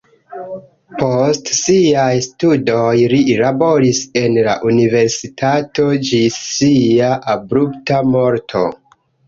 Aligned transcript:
Post 1.01 1.51
siaj 1.57 2.13
studoj 2.27 2.95
li 3.13 3.19
laboris 3.43 4.01
en 4.23 4.41
la 4.49 4.57
universitato 4.71 5.89
ĝis 6.09 6.43
sia 6.57 7.15
abrupta 7.39 8.05
morto. 8.19 8.67